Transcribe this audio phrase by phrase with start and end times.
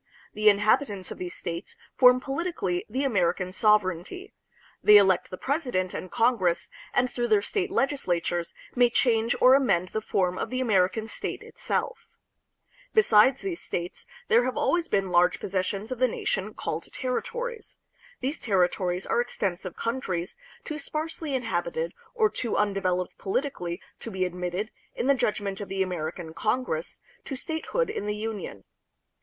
[0.33, 4.33] The inhabitants of these states form politically the American sovereignty.
[4.83, 9.89] They elect the president and Congress, and through their state legislatures may change or amend
[9.89, 12.07] the form of the American state itself.
[12.95, 17.77] Besides these states, there have always been large pos sessions of the nation called territories.
[18.21, 24.25] These territories are extensive countries, too sparsely inhabited or too un developed politically to be
[24.25, 28.63] admitted, in the judgment of the American Congress, to statehood in the Union.